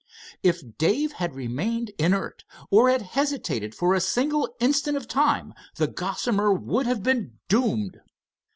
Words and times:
If 0.41 0.63
Dave 0.79 1.11
had 1.11 1.35
remained 1.35 1.91
inert, 1.99 2.43
or 2.71 2.89
had 2.89 3.03
hesitated 3.03 3.75
for 3.75 3.93
a 3.93 4.01
single 4.01 4.49
instant 4.59 4.97
of 4.97 5.07
time, 5.07 5.53
the 5.75 5.85
Gossamer 5.85 6.51
would 6.51 6.87
have 6.87 7.03
been 7.03 7.37
doomed. 7.47 7.99